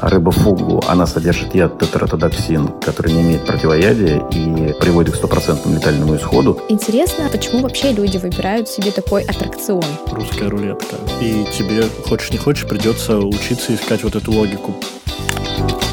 [0.00, 6.16] рыба фугу, она содержит яд тетратодоксин, который не имеет противоядия и приводит к стопроцентному летальному
[6.16, 6.60] исходу.
[6.68, 9.84] Интересно, почему вообще люди выбирают себе такой аттракцион?
[10.10, 10.96] Русская рулетка.
[11.20, 14.74] И тебе, хочешь не хочешь, придется учиться искать вот эту логику.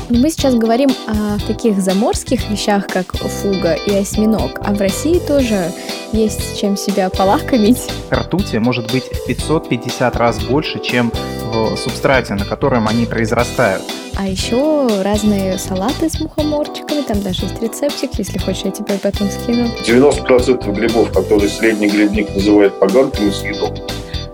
[0.10, 5.74] Мы сейчас говорим о таких заморских вещах, как фуга и осьминог, а в России тоже
[6.14, 7.89] есть чем себя полакомить.
[8.10, 11.11] Ртути может быть в 550 раз больше, чем
[11.76, 13.84] субстрате, на котором они произрастают.
[14.15, 19.29] А еще разные салаты с мухоморчиками, там даже есть рецептик, если хочешь, я тебе потом
[19.29, 19.68] скину.
[19.86, 23.84] 90% грибов, которые средний грибник называет поганками, съедобны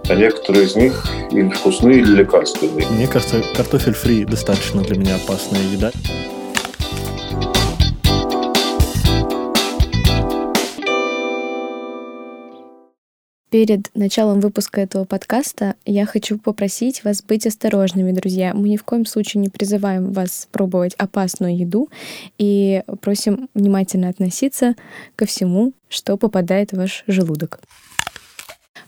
[0.09, 2.87] а некоторые из них или вкусные, или лекарственные.
[2.87, 5.91] Мне кажется, картофель фри достаточно для меня опасная еда.
[13.53, 18.51] Перед началом выпуска этого подкаста я хочу попросить вас быть осторожными, друзья.
[18.55, 21.87] Мы ни в коем случае не призываем вас пробовать опасную еду
[22.39, 24.73] и просим внимательно относиться
[25.15, 27.59] ко всему, что попадает в ваш желудок.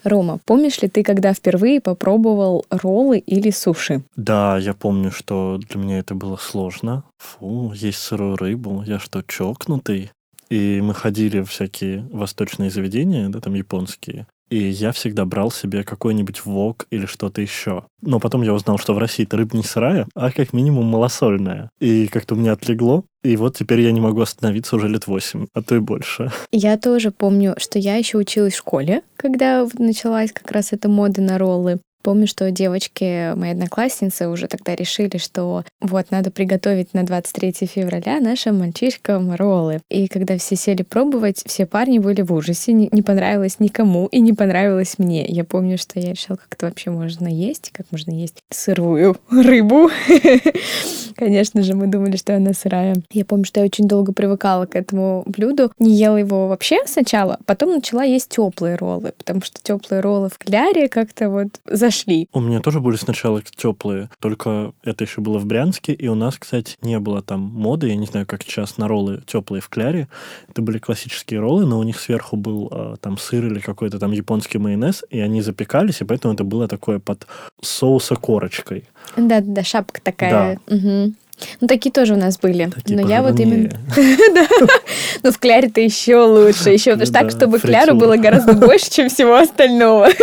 [0.03, 4.01] Рома, помнишь ли ты, когда впервые попробовал роллы или суши?
[4.15, 7.03] Да, я помню, что для меня это было сложно.
[7.19, 10.09] Фу, есть сырую рыбу, я что, чокнутый?
[10.49, 15.83] И мы ходили в всякие восточные заведения, да, там японские, и я всегда брал себе
[15.83, 17.85] какой-нибудь вок или что-то еще.
[18.01, 21.69] Но потом я узнал, что в России рыба не сырая, а как минимум малосольная.
[21.79, 23.03] И как-то у меня отлегло.
[23.23, 26.31] И вот теперь я не могу остановиться уже лет восемь, а то и больше.
[26.51, 31.21] Я тоже помню, что я еще училась в школе, когда началась как раз эта мода
[31.21, 31.79] на роллы.
[32.05, 38.19] Помню, что девочки, мои одноклассницы, уже тогда решили, что вот надо приготовить на 23 февраля
[38.19, 39.81] нашим мальчишкам роллы.
[39.89, 44.19] И когда все сели пробовать, все парни были в ужасе, не, не понравилось никому и
[44.19, 45.25] не понравилось мне.
[45.25, 49.89] Я помню, что я решила, как это вообще можно есть, как можно есть сырую рыбу.
[51.15, 52.97] Конечно же, мы думали, что она сырая.
[53.11, 55.71] Я помню, что я очень долго привыкала к этому блюду.
[55.79, 60.37] Не ела его вообще сначала, потом начала есть теплые роллы, потому что теплые роллы в
[60.37, 62.27] кляре как-то вот за зашли.
[62.33, 66.37] У меня тоже были сначала теплые, только это еще было в Брянске, и у нас,
[66.37, 70.07] кстати, не было там моды, я не знаю, как сейчас на роллы теплые в кляре.
[70.49, 74.11] Это были классические роллы, но у них сверху был э, там сыр или какой-то там
[74.11, 77.27] японский майонез, и они запекались, и поэтому это было такое под
[77.61, 78.85] соуса корочкой.
[79.17, 80.59] Да-да, шапка такая.
[80.67, 80.75] Да.
[80.75, 81.13] Угу.
[81.59, 82.69] Ну, такие тоже у нас были.
[82.73, 83.69] Такие Но я вот именно...
[85.23, 86.69] Ну, в кляре-то еще лучше.
[86.69, 90.09] Еще так, чтобы кляру было гораздо больше, чем всего остального.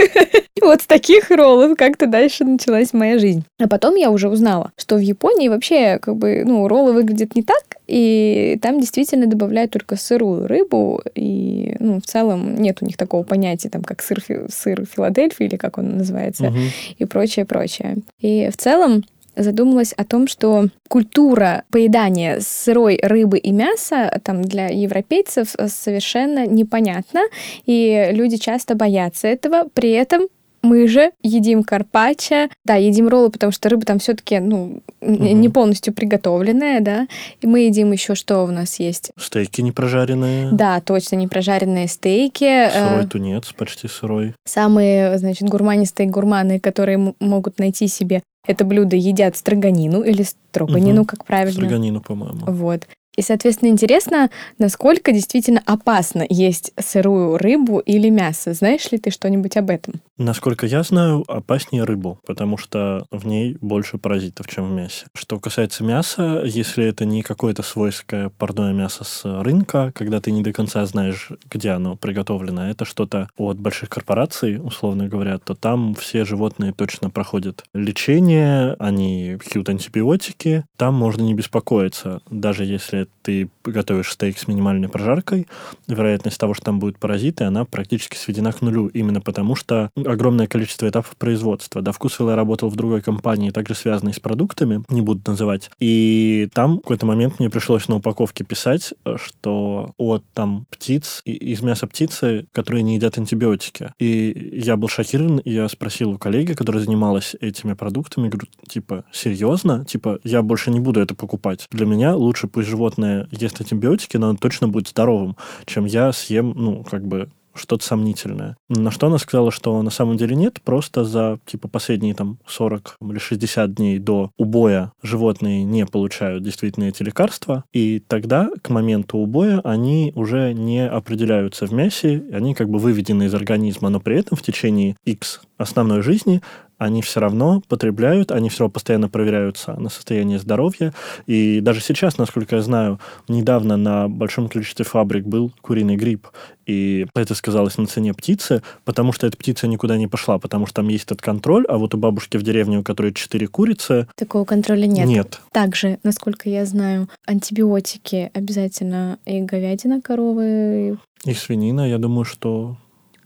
[0.61, 3.45] Вот с таких роллов как-то дальше началась моя жизнь.
[3.59, 7.43] А потом я уже узнала, что в Японии вообще как бы, ну, роллы выглядят не
[7.43, 12.97] так, и там действительно добавляют только сырую рыбу, и, ну, в целом нет у них
[12.97, 16.53] такого понятия, там, как сыр, сыр Филадельфии, или как он называется,
[16.97, 17.97] и прочее, прочее.
[18.21, 19.03] И в целом
[19.37, 27.23] задумалась о том, что культура поедания сырой рыбы и мяса там для европейцев совершенно непонятна,
[27.67, 29.69] и люди часто боятся этого.
[29.75, 30.29] При этом
[30.63, 35.25] мы же едим карпаччо, да, едим роллы, потому что рыба там все-таки, ну, угу.
[35.25, 37.07] не полностью приготовленная, да,
[37.41, 39.11] и мы едим еще что у нас есть?
[39.19, 40.51] Стейки не прожаренные.
[40.53, 42.71] Да, точно, не прожаренные стейки.
[42.71, 44.35] Сырой тунец, почти сырой.
[44.45, 51.09] Самые, значит, гурманистые гурманы, которые могут найти себе это блюдо едят строганину или строганину, угу.
[51.11, 51.53] как правильно.
[51.53, 52.45] Строганину, по-моему.
[52.47, 52.89] Вот.
[53.17, 58.55] И, соответственно, интересно, насколько действительно опасно есть сырую рыбу или мясо.
[58.55, 59.95] Знаешь ли ты что-нибудь об этом?
[60.17, 65.07] Насколько я знаю, опаснее рыбу, потому что в ней больше паразитов, чем в мясе.
[65.15, 70.43] Что касается мяса, если это не какое-то свойское парное мясо с рынка, когда ты не
[70.43, 75.95] до конца знаешь, где оно приготовлено, это что-то от больших корпораций, условно говоря, то там
[75.95, 83.49] все животные точно проходят лечение, они пьют антибиотики, там можно не беспокоиться, даже если ты
[83.65, 85.47] готовишь стейк с минимальной прожаркой,
[85.87, 90.47] вероятность того, что там будут паразиты, она практически сведена к нулю, именно потому что огромное
[90.47, 91.83] количество этапов производства.
[91.83, 96.49] До вкусвилла я работал в другой компании, также связанной с продуктами, не буду называть, и
[96.53, 101.87] там в какой-то момент мне пришлось на упаковке писать, что от там птиц, из мяса
[101.87, 103.93] птицы, которые не едят антибиотики.
[103.99, 109.05] И я был шокирован, и я спросил у коллеги, которая занималась этими продуктами, говорю, типа,
[109.13, 109.85] серьезно?
[109.85, 111.67] Типа, я больше не буду это покупать.
[111.71, 116.13] Для меня лучше пусть животные животное ест антибиотики, но оно точно будет здоровым, чем я
[116.13, 118.57] съем, ну, как бы что-то сомнительное.
[118.71, 122.97] На что она сказала, что на самом деле нет, просто за типа последние там 40
[123.03, 129.19] или 60 дней до убоя животные не получают действительно эти лекарства, и тогда к моменту
[129.19, 134.19] убоя они уже не определяются в мясе, они как бы выведены из организма, но при
[134.19, 136.41] этом в течение X основной жизни
[136.83, 140.93] они все равно потребляют, они все равно постоянно проверяются на состояние здоровья.
[141.27, 142.99] И даже сейчас, насколько я знаю,
[143.29, 146.29] недавно на большом количестве фабрик был куриный грипп.
[146.67, 150.77] И это сказалось на цене птицы, потому что эта птица никуда не пошла, потому что
[150.77, 154.09] там есть этот контроль, а вот у бабушки в деревне, у которой четыре курицы...
[154.17, 155.07] Такого контроля нет.
[155.07, 155.41] Нет.
[155.53, 160.99] Также, насколько я знаю, антибиотики обязательно и говядина коровы.
[161.25, 162.77] И свинина, я думаю, что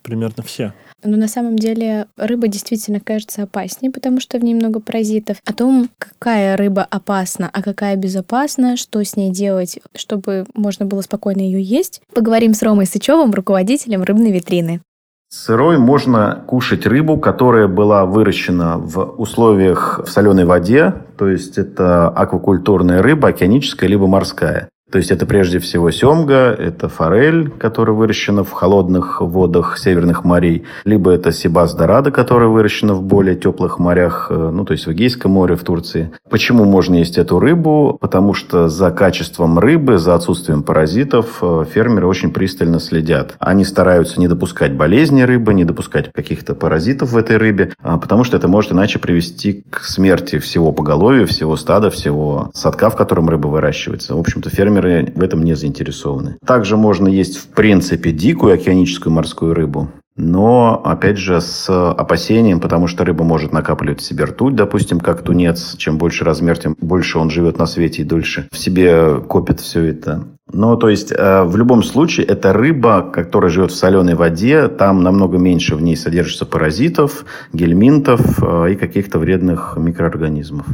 [0.02, 0.72] примерно все.
[1.04, 5.38] Но на самом деле рыба действительно кажется опаснее, потому что в ней много паразитов.
[5.44, 11.02] О том, какая рыба опасна, а какая безопасна, что с ней делать, чтобы можно было
[11.02, 14.80] спокойно ее есть, поговорим с Ромой Сычевым, руководителем рыбной витрины.
[15.28, 22.08] Сырой можно кушать рыбу, которая была выращена в условиях в соленой воде, то есть это
[22.08, 24.68] аквакультурная рыба, океаническая либо морская.
[24.90, 30.62] То есть это прежде всего семга, это форель, которая выращена в холодных водах северных морей,
[30.84, 34.92] либо это сибас дорадо, которая выращена в более теплых морях, э, ну то есть в
[34.92, 36.12] Эгейском море, в Турции.
[36.30, 37.98] Почему можно есть эту рыбу?
[38.00, 43.34] Потому что за качеством рыбы, за отсутствием паразитов э, фермеры очень пристально следят.
[43.40, 48.22] Они стараются не допускать болезни рыбы, не допускать каких-то паразитов в этой рыбе, а, потому
[48.22, 53.28] что это может иначе привести к смерти всего поголовья, всего стада, всего садка, в котором
[53.28, 54.14] рыба выращивается.
[54.14, 56.36] В общем-то, фермер фермеры в этом не заинтересованы.
[56.46, 59.88] Также можно есть, в принципе, дикую океаническую морскую рыбу.
[60.18, 65.20] Но, опять же, с опасением, потому что рыба может накапливать в себе ртуть, допустим, как
[65.20, 65.76] тунец.
[65.76, 69.84] Чем больше размер, тем больше он живет на свете и дольше в себе копит все
[69.84, 70.24] это.
[70.50, 75.02] Но, то есть, э, в любом случае, это рыба, которая живет в соленой воде, там
[75.02, 80.66] намного меньше в ней содержится паразитов, гельминтов э, и каких-то вредных микроорганизмов.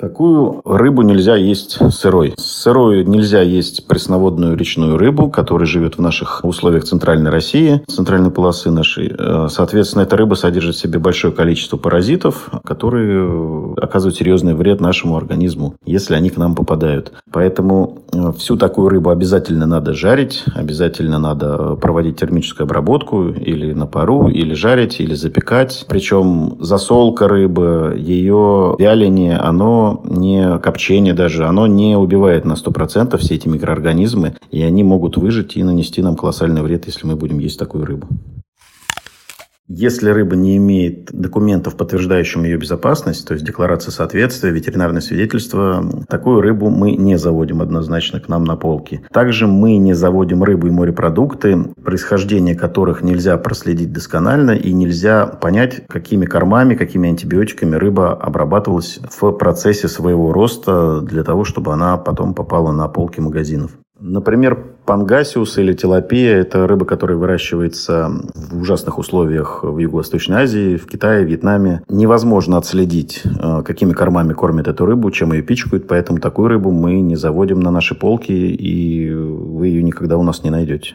[0.00, 2.32] Какую рыбу нельзя есть сырой?
[2.38, 8.70] Сырой нельзя есть пресноводную речную рыбу, которая живет в наших условиях центральной России, центральной полосы
[8.70, 9.12] нашей.
[9.14, 14.80] Э, соответственно, эта рыба содержит в себе большое количество паразитов, которые э, оказывают серьезный вред
[14.80, 17.12] нашему организму, если они к нам попадают.
[17.30, 23.86] Поэтому э, всю такую рыбу обязательно надо жарить, обязательно надо проводить термическую обработку или на
[23.86, 25.84] пару, или жарить, или запекать.
[25.90, 33.34] Причем засолка рыбы, ее вяление, оно не копчение даже, оно не убивает на 100% все
[33.34, 37.58] эти микроорганизмы, и они могут выжить и нанести нам колоссальный вред, если мы будем есть
[37.58, 38.06] такую рыбу.
[39.72, 46.40] Если рыба не имеет документов, подтверждающих ее безопасность, то есть декларация соответствия, ветеринарное свидетельство, такую
[46.40, 49.00] рыбу мы не заводим однозначно к нам на полки.
[49.12, 55.86] Также мы не заводим рыбу и морепродукты, происхождение которых нельзя проследить досконально и нельзя понять,
[55.86, 62.34] какими кормами, какими антибиотиками рыба обрабатывалась в процессе своего роста для того, чтобы она потом
[62.34, 63.70] попала на полки магазинов.
[64.00, 70.86] Например, пангасиус или тилапия– это рыба, которая выращивается в ужасных условиях в Юго-Восточной Азии, в
[70.86, 71.82] Китае, Вьетнаме.
[71.88, 77.00] Невозможно отследить, э, какими кормами кормят эту рыбу, чем ее пичкают, поэтому такую рыбу мы
[77.00, 80.94] не заводим на наши полки, и вы ее никогда у нас не найдете.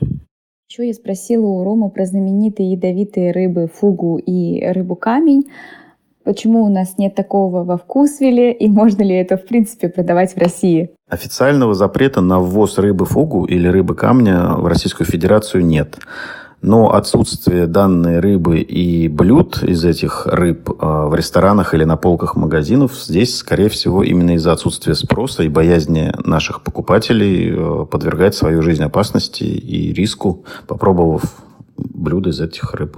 [0.67, 5.43] Еще я спросила у Рома про знаменитые ядовитые рыбы фугу и рыбу камень.
[6.25, 10.39] Почему у нас нет такого во вкусвиле и можно ли это, в принципе, продавать в
[10.39, 10.89] России?
[11.07, 15.99] Официального запрета на ввоз рыбы фугу или рыбы камня в Российскую Федерацию нет.
[16.63, 22.35] Но отсутствие данной рыбы и блюд из этих рыб а, в ресторанах или на полках
[22.35, 28.63] магазинов здесь, скорее всего, именно из-за отсутствия спроса и боязни наших покупателей а, подвергать свою
[28.63, 31.21] жизнь опасности и риску, попробовав
[31.77, 32.97] блюда из этих рыб.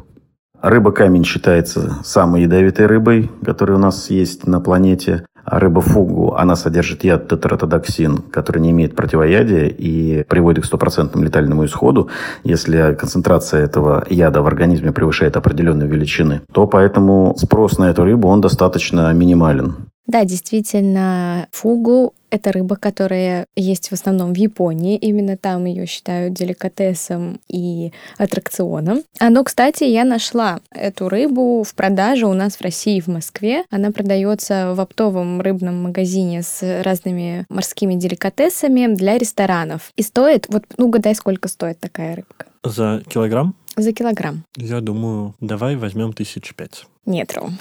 [0.62, 5.24] Рыба-камень считается самой ядовитой рыбой, которая у нас есть на планете.
[5.46, 11.24] А рыба фугу, она содержит яд тетратодоксин, который не имеет противоядия и приводит к стопроцентному
[11.26, 12.10] летальному исходу,
[12.44, 16.42] если концентрация этого яда в организме превышает определенные величины.
[16.52, 19.76] То поэтому спрос на эту рыбу, он достаточно минимален.
[20.08, 24.98] Да, действительно, фугу— это рыба, которая есть в основном в Японии.
[24.98, 29.04] Именно там ее считают деликатесом и аттракционом.
[29.20, 33.66] А, но, кстати, я нашла эту рыбу в продаже у нас в России, в Москве.
[33.70, 39.92] Она продается в оптовом рыбном магазине с разными морскими деликатесами для ресторанов.
[39.98, 42.46] И стоит, вот, ну, угадай, сколько стоит такая рыбка?
[42.64, 43.56] За килограмм?
[43.76, 44.44] За килограмм.
[44.56, 46.86] Я думаю, давай возьмем тысяч пять.
[47.06, 47.58] Нет, Ром.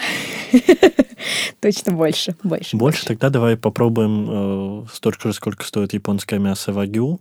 [1.60, 2.76] Точно больше, больше.
[2.76, 3.06] Больше?
[3.06, 7.20] Тогда давай попробуем э, столько же, сколько стоит японское мясо вагю.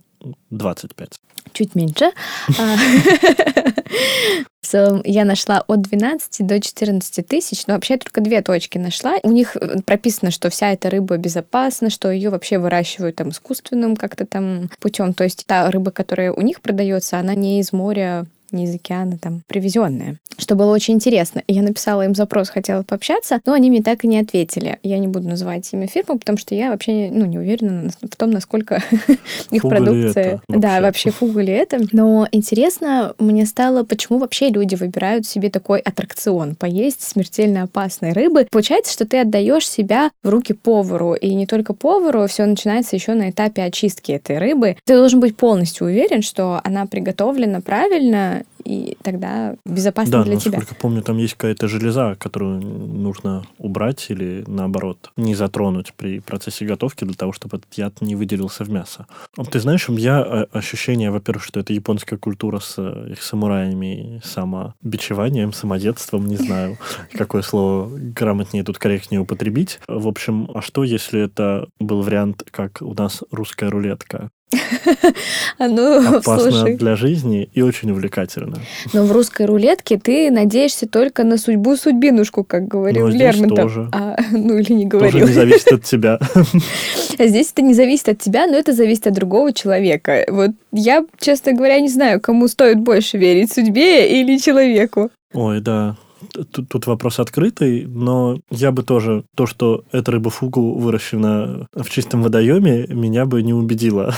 [0.50, 1.20] 25.
[1.52, 2.10] Чуть меньше.
[2.58, 2.76] А,
[5.04, 9.16] я нашла от 12 до 14 тысяч, но вообще я только две точки нашла.
[9.22, 13.96] У них э, прописано, что вся эта рыба безопасна, что ее вообще выращивают там искусственным
[13.96, 15.14] как-то там путем.
[15.14, 19.18] То есть та рыба, которая у них продается, она не из моря не из океана,
[19.18, 20.16] там, привезенная.
[20.38, 21.42] Что было очень интересно.
[21.48, 24.78] Я написала им запрос, хотела пообщаться, но они мне так и не ответили.
[24.82, 28.30] Я не буду называть имя фирмы, потому что я вообще ну, не уверена в том,
[28.30, 28.82] насколько
[29.50, 30.42] их продукция...
[30.48, 31.78] Да, вообще фуга ли это.
[31.92, 38.46] Но интересно мне стало, почему вообще люди выбирают себе такой аттракцион, поесть смертельно опасной рыбы.
[38.50, 43.14] Получается, что ты отдаешь себя в руки повару, и не только повару, все начинается еще
[43.14, 44.76] на этапе очистки этой рыбы.
[44.84, 48.35] Ты должен быть полностью уверен, что она приготовлена правильно,
[48.66, 50.58] и тогда безопасно Да, для тебя.
[50.58, 56.64] насколько помню, там есть какая-то железа, которую нужно убрать или, наоборот, не затронуть при процессе
[56.66, 59.06] готовки для того, чтобы этот яд не выделился в мясо.
[59.50, 64.20] Ты знаешь, у меня э, ощущение, во-первых, что это японская культура с э, их самураями,
[64.24, 66.78] самобичеванием, самодетством, не знаю,
[67.12, 69.78] какое слово грамотнее тут корректнее употребить.
[69.86, 74.30] В общем, а что, если это был вариант, как у нас русская рулетка?
[75.58, 78.58] А ну, Опасно слушай, для жизни и очень увлекательно.
[78.92, 83.58] но в русской рулетке ты надеешься только на судьбу судьбинушку, как говорил Ну, здесь Лермонтов.
[83.74, 83.88] тоже.
[83.92, 85.26] А, ну или не Тоже говорил.
[85.26, 86.18] не зависит от тебя.
[87.18, 90.24] А Здесь это не зависит от тебя, но это зависит от другого человека.
[90.28, 95.10] Вот я, честно говоря, не знаю, кому стоит больше верить, судьбе или человеку.
[95.34, 95.96] Ой, да.
[96.32, 101.88] Тут, тут вопрос открытый, но я бы тоже, то, что эта рыба фугу выращена в
[101.90, 104.14] чистом водоеме, меня бы не убедило.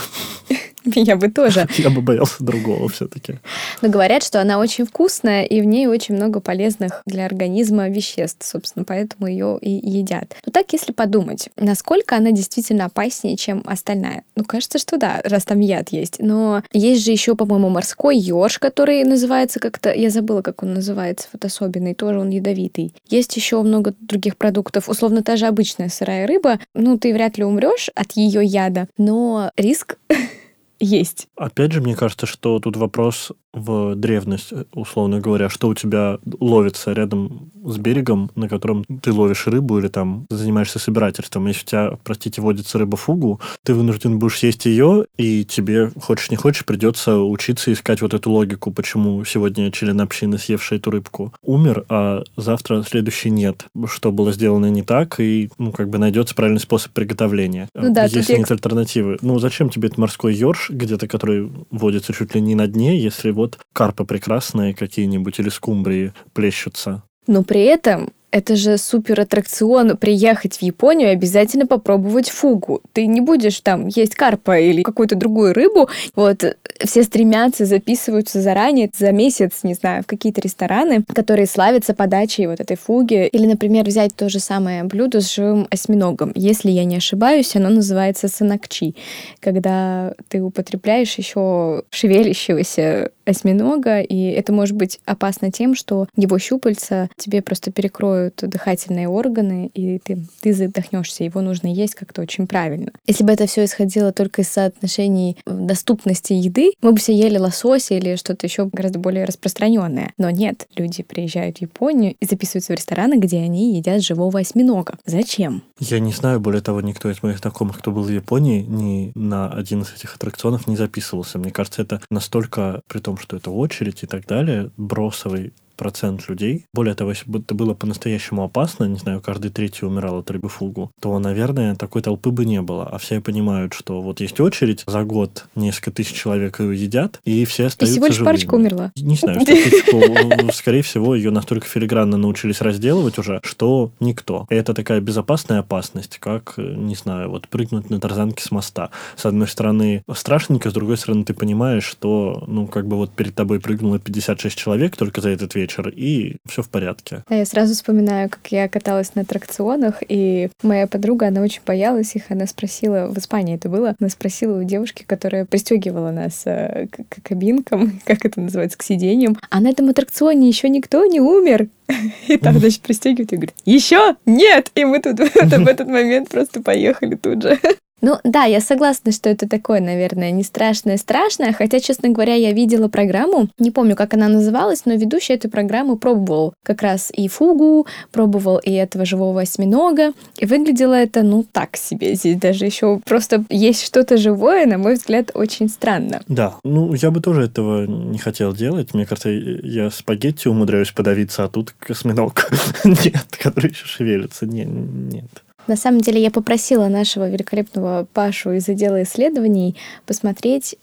[0.97, 1.67] Меня бы тоже.
[1.77, 3.39] Я бы боялся другого все-таки.
[3.83, 8.47] Но говорят, что она очень вкусная, и в ней очень много полезных для организма веществ,
[8.47, 10.37] собственно, поэтому ее и едят.
[10.47, 14.25] Но так, если подумать, насколько она действительно опаснее, чем остальная?
[14.37, 16.17] Ну, кажется, что да, раз там яд есть.
[16.19, 21.29] Но есть же еще, по-моему, морской еж, который называется как-то, я забыла, как он называется,
[21.33, 22.95] вот особенный, тоже он ядовитый.
[23.09, 24.89] Есть еще много других продуктов.
[24.89, 29.51] Условно, та же обычная сырая рыба, ну, ты вряд ли умрешь от ее яда, но
[29.57, 29.99] риск
[30.81, 31.29] есть.
[31.37, 36.93] Опять же, мне кажется, что тут вопрос в древность, условно говоря, что у тебя ловится
[36.93, 41.47] рядом с берегом, на котором ты ловишь рыбу или там занимаешься собирательством.
[41.47, 46.31] Если у тебя, простите, водится рыба фугу, ты вынужден будешь съесть ее, и тебе, хочешь
[46.31, 51.33] не хочешь, придется учиться искать вот эту логику, почему сегодня член общины, съевший эту рыбку,
[51.43, 53.65] умер, а завтра следующий нет.
[53.87, 57.69] Что было сделано не так, и, ну, как бы найдется правильный способ приготовления.
[57.75, 59.19] Ну да, Если я- нет альтернативы.
[59.23, 63.31] Ну, зачем тебе этот морской ёрш где-то, который водится чуть ли не на дне, если
[63.31, 67.03] вот карпы прекрасные какие-нибудь или скумбрии плещутся?
[67.27, 72.83] Но при этом это же супер аттракцион приехать в Японию и обязательно попробовать фугу.
[72.93, 75.89] Ты не будешь там есть карпа или какую-то другую рыбу.
[76.15, 82.47] Вот все стремятся, записываются заранее, за месяц, не знаю, в какие-то рестораны, которые славятся подачей
[82.47, 83.27] вот этой фуги.
[83.27, 86.33] Или, например, взять то же самое блюдо с живым осьминогом.
[86.35, 88.95] Если я не ошибаюсь, оно называется санакчи,
[89.41, 97.09] когда ты употребляешь еще шевелящегося осьминога, и это может быть опасно тем, что его щупальца
[97.17, 101.25] тебе просто перекроют дыхательные органы, и ты, ты задохнешься.
[101.25, 102.93] Его нужно есть как-то очень правильно.
[103.07, 107.95] Если бы это все исходило только из соотношений доступности еды, мы бы все ели лосося
[107.95, 110.13] или что-то еще гораздо более распространенное.
[110.19, 114.95] Но нет, люди приезжают в Японию и записываются в рестораны, где они едят живого осьминога.
[115.05, 115.63] Зачем?
[115.79, 119.51] Я не знаю, более того, никто из моих знакомых, кто был в Японии, ни на
[119.51, 121.39] один из этих аттракционов не записывался.
[121.39, 126.67] Мне кажется, это настолько, при том, что это очередь и так далее, бросовый процент людей.
[126.75, 130.49] Более того, если бы это было по-настоящему опасно, не знаю, каждый третий умирал от рыбы
[130.49, 132.87] фугу, то, наверное, такой толпы бы не было.
[132.87, 137.45] А все понимают, что вот есть очередь, за год несколько тысяч человек ее едят, и
[137.45, 138.33] все И остаются всего лишь живыми.
[138.33, 138.93] парочка умерла.
[138.97, 144.47] Не знаю, статистику, скорее всего, ее настолько филигранно научились разделывать уже, что никто.
[144.51, 148.91] И это такая безопасная опасность, как, не знаю, вот прыгнуть на тарзанке с моста.
[149.17, 153.35] С одной стороны, страшненько, с другой стороны, ты понимаешь, что, ну, как бы вот перед
[153.35, 157.23] тобой прыгнуло 56 человек только за этот вечер, и все в порядке.
[157.29, 162.15] Да, я сразу вспоминаю, как я каталась на аттракционах, и моя подруга, она очень боялась
[162.17, 166.89] их, она спросила, в Испании это было, она спросила у девушки, которая пристегивала нас э,
[166.91, 171.21] к, к кабинкам, как это называется, к сиденьям, а на этом аттракционе еще никто не
[171.21, 171.69] умер.
[172.29, 174.71] И там, значит, пристегивают и говорит, еще нет!
[174.75, 175.37] И мы тут в
[175.69, 177.59] этот момент просто поехали тут же.
[178.01, 182.89] Ну да, я согласна, что это такое, наверное, не страшное-страшное, хотя, честно говоря, я видела
[182.89, 187.87] программу, не помню, как она называлась, но ведущий этой программы пробовал как раз и фугу,
[188.13, 192.15] пробовал и этого живого осьминога, и выглядело это, ну, так себе.
[192.15, 196.23] Здесь даже еще просто есть что-то живое, на мой взгляд, очень странно.
[196.29, 198.95] Да, ну, я бы тоже этого не хотел делать.
[198.95, 202.51] Мне кажется, я спагетти умудряюсь подавиться, а тут осьминог
[202.85, 204.47] нет, который еще шевелится.
[204.47, 205.43] Не, нет.
[205.69, 210.77] На самом деле я попросила нашего великолепного Пашу из отдела исследований посмотреть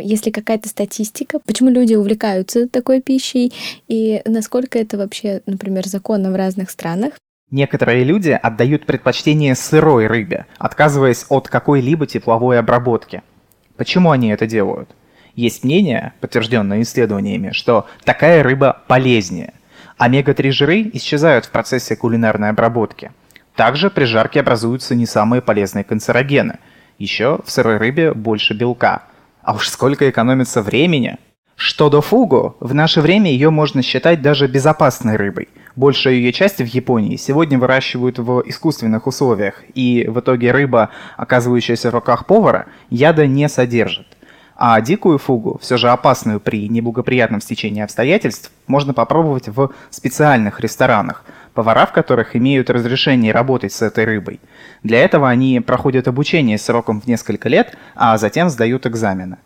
[0.00, 3.52] есть ли какая-то статистика, почему люди увлекаются такой пищей,
[3.86, 7.14] и насколько это вообще, например, законно в разных странах?
[7.52, 13.22] Некоторые люди отдают предпочтение сырой рыбе, отказываясь от какой-либо тепловой обработки.
[13.76, 14.90] Почему они это делают?
[15.36, 19.54] Есть мнение, подтвержденное исследованиями, что такая рыба полезнее.
[19.96, 23.12] Омега-3 жиры исчезают в процессе кулинарной обработки.
[23.58, 26.60] Также при жарке образуются не самые полезные канцерогены.
[26.96, 29.02] Еще в сырой рыбе больше белка.
[29.42, 31.18] А уж сколько экономится времени!
[31.56, 35.48] Что до фугу, в наше время ее можно считать даже безопасной рыбой.
[35.74, 41.90] Большая ее часть в Японии сегодня выращивают в искусственных условиях, и в итоге рыба, оказывающаяся
[41.90, 44.06] в руках повара, яда не содержит.
[44.54, 51.24] А дикую фугу, все же опасную при неблагоприятном стечении обстоятельств, можно попробовать в специальных ресторанах,
[51.58, 54.38] повара в которых имеют разрешение работать с этой рыбой.
[54.84, 59.38] Для этого они проходят обучение сроком в несколько лет, а затем сдают экзамены.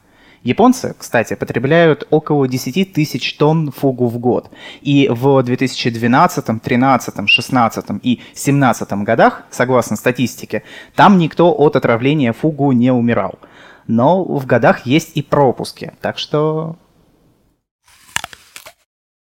[0.42, 4.50] Японцы, кстати, потребляют около 10 тысяч тонн фугу в год.
[4.82, 10.64] И в 2012, 13, 16 и 17 годах, согласно статистике,
[10.94, 13.38] там никто от отравления фугу не умирал.
[13.86, 16.76] Но в годах есть и пропуски, так что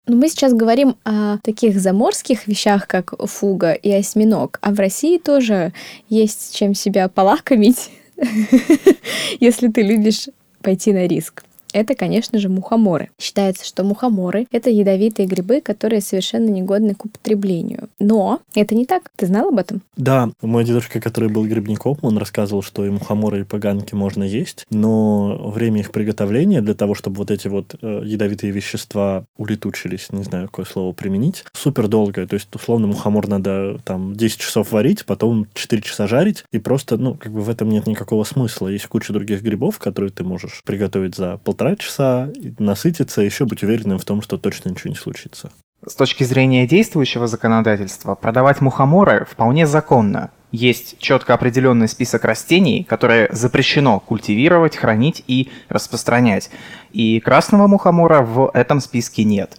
[0.06, 5.18] ну, мы сейчас говорим о таких заморских вещах, как фуга и осьминог, а в России
[5.18, 5.72] тоже
[6.08, 7.90] есть чем себя полакомить,
[9.40, 10.28] если ты любишь
[10.60, 11.42] пойти на риск
[11.74, 13.10] это, конечно же, мухоморы.
[13.18, 17.88] Считается, что мухоморы— это ядовитые грибы, которые совершенно негодны к употреблению.
[17.98, 19.10] Но это не так.
[19.16, 19.82] Ты знал об этом?
[19.96, 20.30] Да.
[20.40, 25.50] Мой дедушка, который был грибником, он рассказывал, что и мухоморы, и поганки можно есть, но
[25.50, 30.46] время их приготовления для того, чтобы вот эти вот э, ядовитые вещества улетучились, не знаю,
[30.46, 32.28] какое слово применить, супер долгое.
[32.28, 36.98] То есть, условно, мухомор надо там 10 часов варить, потом 4 часа жарить, и просто,
[36.98, 38.68] ну, как бы в этом нет никакого смысла.
[38.68, 42.28] Есть куча других грибов, которые ты можешь приготовить за полтора полтора часа,
[42.58, 45.50] насытиться, еще быть уверенным в том, что точно ничего не случится.
[45.86, 50.30] С точки зрения действующего законодательства, продавать мухоморы вполне законно.
[50.50, 56.50] Есть четко определенный список растений, которые запрещено культивировать, хранить и распространять.
[56.92, 59.58] И красного мухомора в этом списке нет.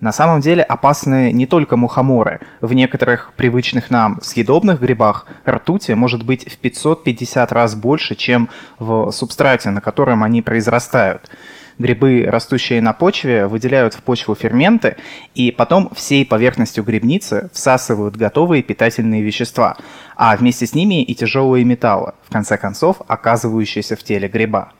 [0.00, 2.40] На самом деле опасны не только мухоморы.
[2.62, 9.10] В некоторых привычных нам съедобных грибах ртути может быть в 550 раз больше, чем в
[9.10, 11.30] субстрате, на котором они произрастают.
[11.78, 14.96] Грибы, растущие на почве, выделяют в почву ферменты
[15.34, 19.76] и потом всей поверхностью грибницы всасывают готовые питательные вещества,
[20.16, 24.72] а вместе с ними и тяжелые металлы, в конце концов оказывающиеся в теле гриба.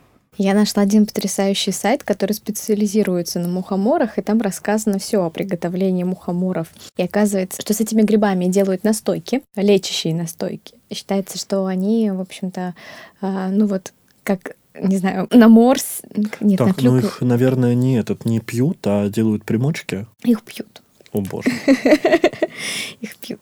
[0.43, 6.03] Я нашла один потрясающий сайт, который специализируется на мухоморах, и там рассказано все о приготовлении
[6.03, 6.69] мухоморов.
[6.97, 10.77] И оказывается, что с этими грибами делают настойки, лечащие настойки.
[10.89, 12.75] И считается, что они, в общем-то,
[13.21, 16.01] а, ну вот как не знаю, на морс,
[16.41, 16.91] нет, так, на клюкву.
[16.91, 20.07] ну их, наверное, не этот не пьют, а делают примочки.
[20.25, 20.81] Их пьют.
[21.13, 21.51] О боже.
[23.01, 23.41] Их пьют.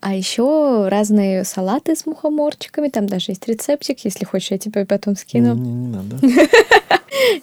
[0.00, 2.88] А еще разные салаты с мухоморчиками.
[2.88, 4.00] Там даже есть рецептик.
[4.04, 5.54] Если хочешь, я тебе потом скину.
[5.54, 6.18] Не, не, не надо.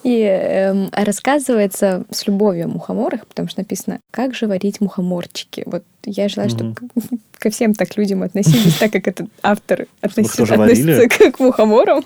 [0.04, 5.64] И э, рассказывается с любовью о мухоморах, потому что написано, как же варить мухоморчики.
[5.66, 6.76] Вот я желаю, чтобы
[7.40, 12.04] ко всем так людям относились, так как этот автор относится, относится к, к мухоморам.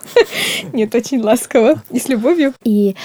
[0.73, 2.53] Нет, очень ласково и с любовью.
[2.63, 2.95] И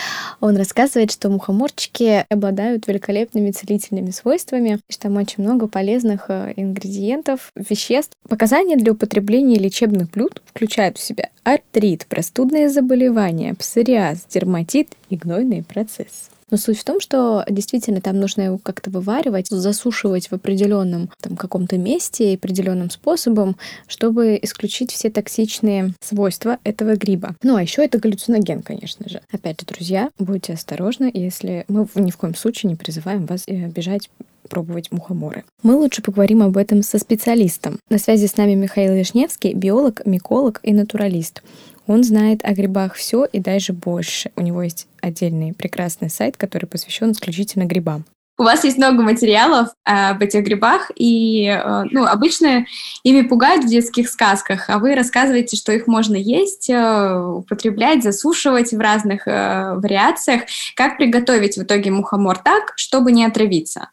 [0.41, 7.53] он рассказывает, что мухоморчики обладают великолепными целительными свойствами, что там очень много полезных э, ингредиентов,
[7.55, 8.13] веществ.
[8.29, 15.63] Показания для употребления лечебных блюд включают в себя артрит, простудные заболевания, псориаз, дерматит и гнойный
[15.63, 16.31] процесс.
[16.51, 21.37] Но суть в том, что действительно там нужно его как-то вываривать, засушивать в определенном там,
[21.37, 23.57] каком-то месте и определенным способом,
[23.87, 27.35] чтобы исключить все токсичные свойства этого гриба.
[27.43, 29.21] Ну, а еще это галлюциноген, конечно же.
[29.33, 33.67] Опять же, друзья, будьте осторожны, если мы ни в коем случае не призываем вас э,
[33.69, 34.11] бежать
[34.47, 35.45] пробовать мухоморы.
[35.63, 37.79] Мы лучше поговорим об этом со специалистом.
[37.91, 41.43] На связи с нами Михаил Вишневский, биолог, миколог и натуралист.
[41.87, 44.31] Он знает о грибах все и даже больше.
[44.37, 48.05] У него есть отдельный прекрасный сайт, который посвящен исключительно грибам.
[48.39, 52.67] У вас есть много материалов э, об этих грибах, и э, ну, обычно
[53.03, 58.73] ими пугают в детских сказках, а вы рассказываете, что их можно есть, э, употреблять, засушивать
[58.73, 60.43] в разных вариациях.
[60.75, 63.89] Как приготовить в итоге мухомор так, чтобы не отравиться?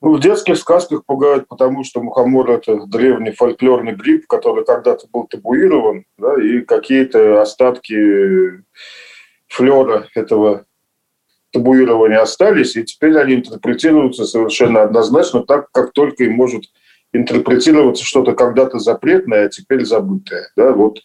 [0.00, 5.26] Ну, в детских сказках пугают, потому что мухомор– это древний фольклорный гриб, который когда-то был
[5.26, 8.62] табуирован, да, и какие-то остатки
[9.48, 10.66] флера этого
[11.52, 16.64] табуирования остались, и теперь они интерпретируются совершенно однозначно так, как только им может
[17.12, 20.50] интерпретироваться что-то когда-то запретное, а теперь забытое.
[20.56, 20.72] Да?
[20.72, 20.98] Вот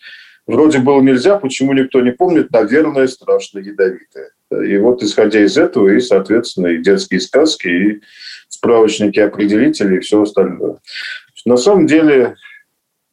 [0.48, 4.32] Вроде было нельзя, почему никто не помнит, наверное, страшно ядовитое.
[4.52, 8.02] И вот исходя из этого, и, соответственно, и детские сказки, и
[8.50, 10.80] справочники определителей, и все остальное.
[11.46, 12.36] На самом деле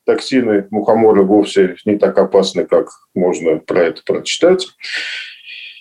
[0.04, 4.66] токсины мухомора вовсе не так опасны, как можно про это прочитать.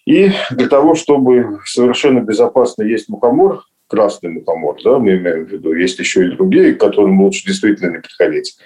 [0.06, 5.74] И для того, чтобы совершенно безопасно есть мухомор, красный мухомор, да, мы имеем в виду,
[5.74, 8.58] есть еще и другие, к которым лучше действительно не подходить,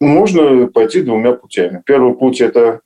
[0.00, 1.82] можно пойти двумя путями.
[1.84, 2.80] Первый путь– это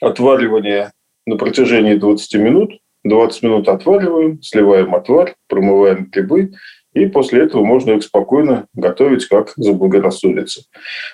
[0.00, 0.92] отваривание
[1.26, 2.72] на протяжении 20 минут.
[3.04, 6.52] 20 минут отвариваем, сливаем отвар, промываем грибы,
[6.92, 10.62] и после этого можно их спокойно готовить, как заблагорассудится.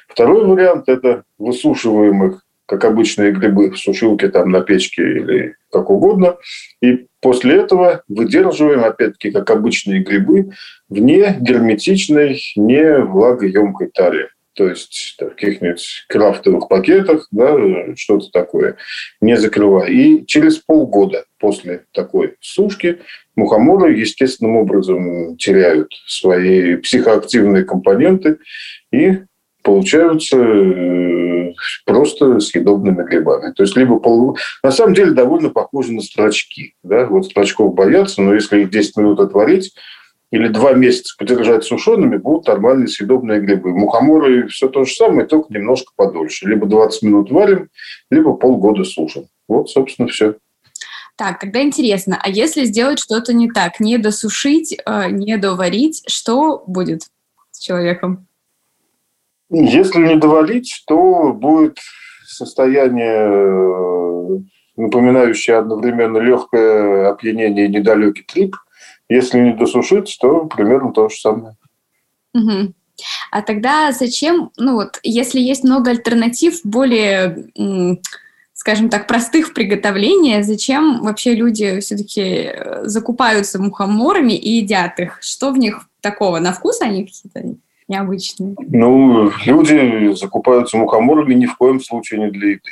[0.09, 5.89] Второй вариант– это высушиваем их как обычные грибы в сушилке, там, на печке или как
[5.89, 6.37] угодно.
[6.83, 10.51] И после этого выдерживаем, опять-таки, как обычные грибы,
[10.89, 14.31] в не герметичной, не влагоемкой таре.
[14.57, 17.55] То есть в каких-нибудь крафтовых пакетах, да,
[17.95, 18.77] что-то такое,
[19.21, 19.89] не закрывая.
[19.89, 23.01] И через полгода после такой сушки
[23.37, 28.39] мухоморы естественным образом теряют свои психоактивные компоненты
[28.91, 29.19] и
[29.63, 31.53] получаются э,
[31.85, 33.53] просто съедобными грибами.
[33.53, 34.39] То есть либо пол...
[34.63, 36.75] на самом деле довольно похоже на строчки.
[36.83, 37.05] Да?
[37.07, 39.75] Вот строчков боятся, но если их 10 минут отварить
[40.31, 43.71] или два месяца подержать сушеными, будут нормальные съедобные грибы.
[43.71, 46.49] Мухоморы все то же самое, только немножко подольше.
[46.49, 47.69] Либо 20 минут варим,
[48.11, 49.27] либо полгода сушим.
[49.49, 50.35] Вот, собственно, все.
[51.17, 56.63] Так, тогда интересно, а если сделать что-то не так, не досушить, э, не доварить, что
[56.67, 57.05] будет
[57.51, 58.27] с человеком?
[59.49, 61.79] Если не довалить, то будет
[62.27, 64.39] состояние, э,
[64.77, 68.57] напоминающее одновременно легкое опьянение и недалекий трип.
[69.09, 71.57] Если не досушить, то примерно то же самое.
[72.35, 72.75] Угу.
[73.31, 77.49] А тогда зачем, ну вот, если есть много альтернатив, более,
[78.55, 85.19] скажем так, простых в приготовлении, зачем вообще люди все-таки э, закупаются мухоморами и едят их?
[85.21, 86.39] Что в них такого?
[86.39, 87.57] На вкус они какие-то
[87.89, 88.55] необычные?
[88.59, 92.71] Ну, люди закупаются мухоморами ни в коем случае не для еды.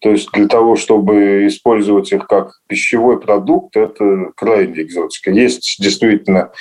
[0.00, 5.30] То есть для того, чтобы использовать их как пищевой продукт, это крайне экзотика.
[5.30, 6.52] Есть действительно,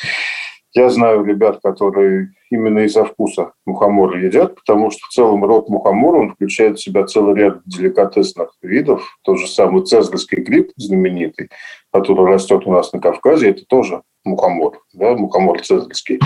[0.74, 6.18] я знаю ребят, которые именно из-за вкуса мухомора едят, потому что в целом род мухомора,
[6.18, 9.18] он включает в себя целый ряд деликатесных видов.
[9.24, 11.50] Тот же самый цезарский гриб знаменитый,
[11.92, 16.20] который растет у нас на Кавказе, это тоже мухомор, да, мухомор цезарский.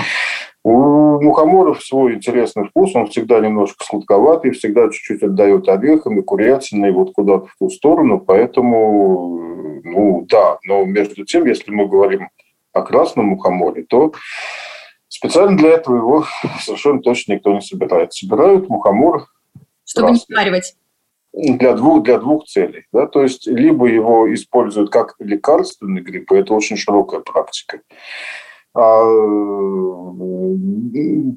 [0.64, 7.14] У мухоморов свой интересный вкус, он всегда немножко сладковатый, всегда чуть-чуть отдает орехами, и вот
[7.14, 12.30] куда-то в ту сторону, поэтому, ну да, но между тем, если мы говорим
[12.74, 14.14] о красном мухоморе, то
[15.08, 16.26] специально для этого его
[16.62, 18.14] совершенно точно никто не собирает.
[18.14, 19.28] Собирают мухомор
[19.92, 20.26] чтобы красный.
[20.30, 20.76] не сваривать
[21.34, 22.86] для двух, для двух целей.
[22.92, 23.08] Да?
[23.08, 27.82] То есть, либо его используют как лекарственный гриб, и это очень широкая практика,
[28.74, 29.04] а,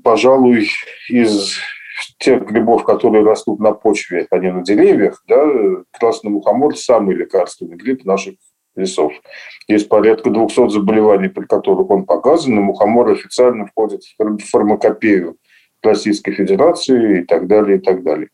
[0.02, 0.68] пожалуй,
[1.08, 1.56] из
[2.18, 5.44] тех грибов, которые растут на почве, а не на деревьях, да,
[5.92, 8.34] красный мухомор– самый лекарственный гриб наших
[8.76, 9.12] лесов.
[9.68, 15.36] Есть порядка 200 заболеваний, при которых он показан, и мухомор официально входит в фармакопею
[15.82, 18.28] Российской Федерации и так далее, и так далее.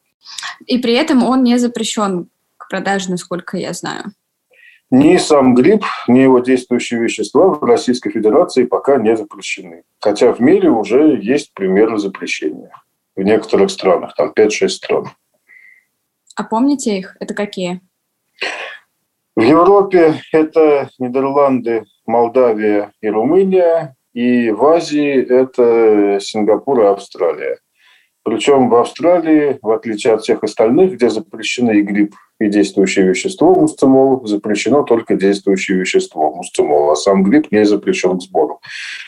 [0.66, 4.12] И при этом он не запрещен к продаже, насколько я знаю.
[4.90, 9.85] Ни сам гриб, ни его действующие вещества в Российской Федерации пока не запрещены.
[10.00, 12.72] Хотя в мире уже есть примеры запрещения.
[13.14, 15.11] В некоторых странах, там 5-6 стран.
[16.35, 17.16] А помните их?
[17.20, 17.80] Это какие?
[19.37, 23.96] В Европе это Нидерланды, Молдавия и Румыния.
[24.12, 27.59] И в Азии это Сингапур и Австралия.
[28.22, 33.54] Причем в Австралии, в отличие от всех остальных, где запрещены и гриб, и действующее вещество
[33.54, 38.61] мусцимол, запрещено только действующее вещество мусцимол, а сам гриб не запрещен к сбору.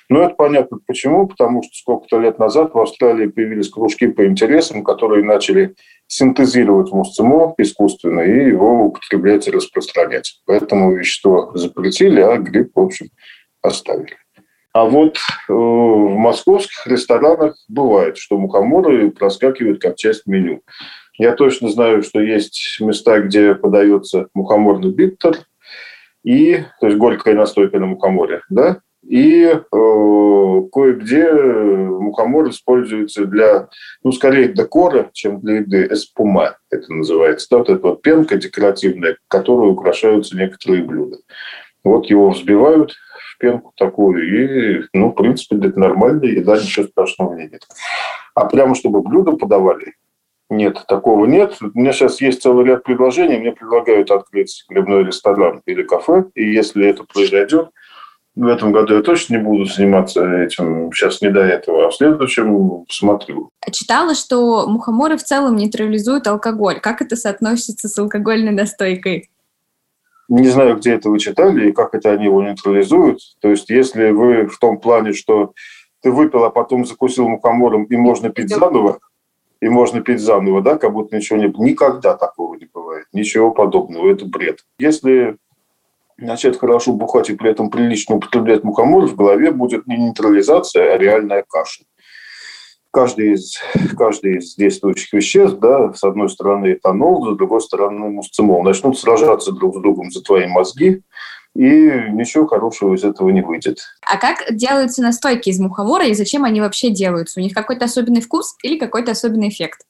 [0.08, 4.82] Но это понятно почему, потому что сколько-то лет назад в Австралии появились кружки по интересам,
[4.82, 5.74] которые начали
[6.06, 10.42] синтезировать мусцимол искусственно и его употреблять и распространять.
[10.46, 13.06] Поэтому вещество запретили, а гриб, в общем,
[13.62, 14.21] оставили.
[14.72, 20.62] А вот э, в московских ресторанах бывает, что мухоморы проскакивают как часть меню.
[21.18, 25.36] Я точно знаю, что есть места, где подается мухоморный биттер,
[26.24, 29.58] и, то есть горькая настойка на мухоморе, да, и э,
[30.72, 33.68] кое-где мухомор используется для,
[34.04, 37.48] ну, скорее декора, чем для еды, эспума это называется.
[37.50, 41.18] Да, вот эта вот пенка декоративная, которой украшаются некоторые блюда.
[41.84, 42.94] Вот его взбивают
[43.38, 47.66] пенку такую, и, ну, в принципе, это нормально, еда, ничего страшного не нет.
[48.34, 49.94] А прямо чтобы блюдо подавали,
[50.48, 51.56] Нет, такого нет.
[51.60, 53.38] У меня сейчас есть целый ряд предложений.
[53.38, 56.26] Мне предлагают открыть грибной ресторан или кафе.
[56.34, 57.70] И если это произойдет,
[58.34, 60.92] в этом году я точно не буду заниматься этим.
[60.92, 61.86] Сейчас не до этого.
[61.86, 63.50] А в следующем посмотрю.
[63.70, 66.80] Читала, что мухоморы в целом нейтрализуют алкоголь.
[66.80, 69.30] Как это соотносится с алкогольной настойкой?
[70.32, 73.18] Не знаю, где это вы читали и как это они его нейтрализуют.
[73.42, 75.52] То есть, если вы в том плане, что
[76.00, 78.98] ты выпил, а потом закусил мухомором, и можно пить заново,
[79.60, 81.64] и можно пить заново, да, как будто ничего не было.
[81.64, 83.04] Никогда такого не бывает.
[83.12, 84.10] Ничего подобного.
[84.10, 84.60] Это бред.
[84.78, 85.36] Если
[86.16, 90.98] начать хорошо бухать и при этом прилично употреблять мухомор, в голове будет не нейтрализация, а
[90.98, 91.84] реальная каша.
[92.92, 93.58] Каждый из,
[93.96, 99.50] каждый из действующих веществ, да, с одной стороны этанол, с другой стороны мусцимол, начнут сражаться
[99.52, 101.02] друг с другом за твои мозги,
[101.54, 103.78] и ничего хорошего из этого не выйдет.
[104.02, 107.40] А как делаются настойки из мухомора и зачем они вообще делаются?
[107.40, 109.86] У них какой-то особенный вкус или какой-то особенный эффект?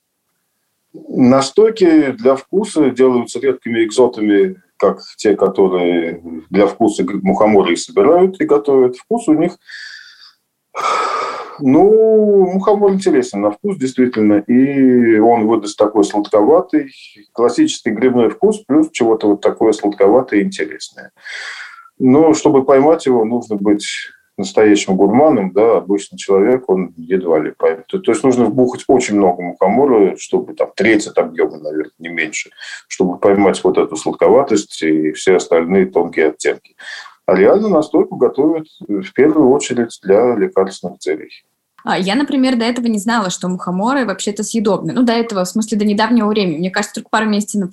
[0.93, 8.45] Настойки для вкуса делаются редкими экзотами, как те, которые для вкуса мухомора и собирают и
[8.45, 8.97] готовят.
[8.97, 9.59] Вкус у них
[11.63, 16.93] ну, мухомор интересен на вкус, действительно, и он выдаст такой сладковатый,
[17.33, 21.13] классический грибной вкус, плюс чего-то вот такое сладковатое и интересное.
[21.99, 23.87] Но чтобы поймать его, нужно быть
[24.37, 27.87] настоящим гурманом, да, обычный человек, он едва ли поймет.
[27.87, 32.09] То, то есть нужно вбухать очень много мухомора, чтобы там треть от объема, наверное, не
[32.09, 32.51] меньше,
[32.89, 36.77] чтобы поймать вот эту сладковатость и все остальные тонкие оттенки.
[37.27, 41.45] А реально настойку готовят в первую очередь для лекарственных целей.
[41.85, 44.93] А, я, например, до этого не знала, что мухоморы вообще-то съедобны.
[44.93, 46.59] Ну, до этого, в смысле, до недавнего времени.
[46.59, 47.71] Мне кажется, только пару месяцев,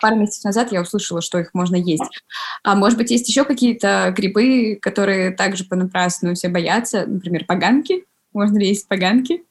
[0.00, 2.22] пару месяцев назад я услышала, что их можно есть.
[2.62, 7.04] А может быть, есть еще какие-то грибы, которые также понапрасну все боятся?
[7.06, 8.04] Например, поганки?
[8.32, 9.44] Можно ли есть поганки?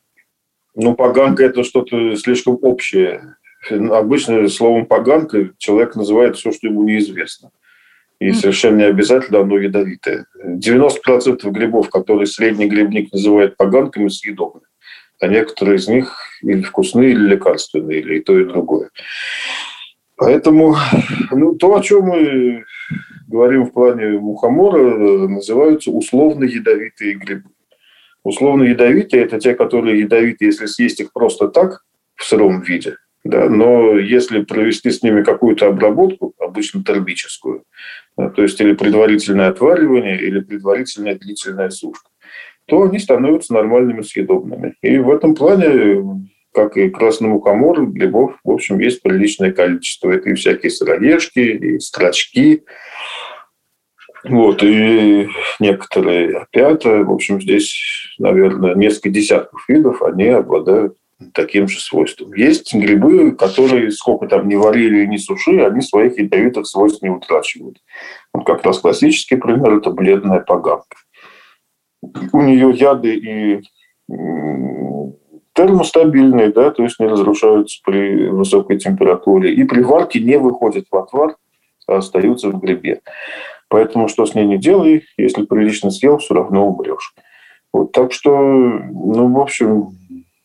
[0.75, 3.35] Ну, поганка– это что-то слишком общее.
[3.69, 7.49] Обычно словом «поганка» человек называет все, что ему неизвестно.
[8.19, 10.25] И совершенно не обязательно оно ядовитое.
[10.43, 14.61] 90% грибов, которые средний грибник называет поганками, съедобны.
[15.19, 18.89] А некоторые из них или вкусные, или лекарственные, или и то, и другое.
[20.17, 20.75] Поэтому
[21.31, 22.63] ну, то, о чем мы
[23.27, 27.49] говорим в плане мухомора, называются условно ядовитые грибы.
[28.23, 31.83] Условно ядовитые– это те, которые ядовиты, если съесть их просто так,
[32.15, 37.63] в сыром виде– да, но если провести с ними какую-то обработку, обычно термическую,
[38.17, 42.09] то есть или предварительное отваривание, или предварительная длительная сушка,
[42.65, 44.75] то они становятся нормальными съедобными.
[44.81, 50.11] И в этом плане, как и красный мухомор, грибов, в общем, есть приличное количество.
[50.11, 52.63] Это и всякие сыроежки, и строчки,
[54.23, 55.27] вот, и
[55.59, 57.03] некоторые опята.
[57.03, 60.97] В общем, здесь, наверное, несколько десятков видов, они обладают
[61.33, 62.33] таким же свойством.
[62.33, 67.09] Есть грибы, которые сколько там не варили и не суши, они своих ядовитых свойств не
[67.09, 67.77] утрачивают.
[68.33, 70.97] Вот как раз классический пример– это бледная поганка.
[72.33, 73.61] У нее яды и
[75.53, 79.53] термостабильные, да, то есть не разрушаются при высокой температуре.
[79.53, 81.37] И при варке не выходят в отвар,
[81.87, 82.99] а остаются в грибе.
[83.69, 87.15] Поэтому что с ней не делай, если прилично съел, все равно умрешь.
[87.73, 89.89] Вот, так что, ну, в общем,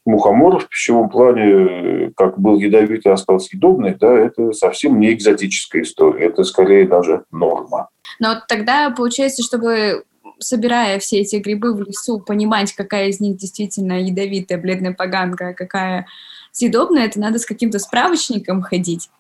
[0.05, 6.27] мухомор в пищевом плане, как был ядовитый, остался съедобный, да, это совсем не экзотическая история,
[6.27, 7.89] это скорее даже норма.
[8.19, 10.05] Но вот тогда получается, чтобы
[10.39, 15.55] собирая все эти грибы в лесу, понимать, какая из них действительно ядовитая, бледная поганка, а
[15.55, 16.07] какая
[16.53, 19.11] съедобная, это надо с каким-то справочником ходить.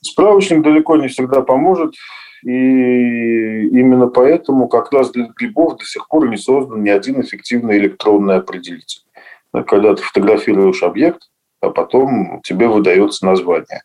[0.00, 1.94] Справочник далеко не всегда поможет,
[2.42, 7.78] и именно поэтому как раз для грибов до сих пор не создан ни один эффективный
[7.78, 9.05] электронный определитель
[9.62, 11.22] когда ты фотографируешь объект,
[11.60, 13.82] а потом тебе выдается название.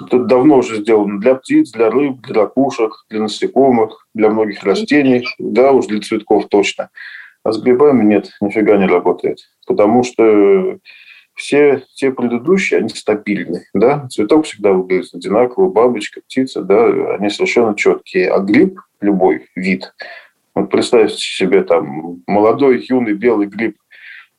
[0.00, 5.26] Это давно уже сделано для птиц, для рыб, для ракушек, для насекомых, для многих растений,
[5.38, 6.90] да, уж для цветков точно.
[7.42, 9.38] А с грибами нет, нифига не работает.
[9.66, 10.78] Потому что
[11.34, 17.74] все те предыдущие, они стабильны, да, цветок всегда выглядит одинаково, бабочка, птица, да, они совершенно
[17.74, 18.30] четкие.
[18.30, 19.92] А гриб, любой вид,
[20.54, 23.76] вот представьте себе там молодой, юный белый гриб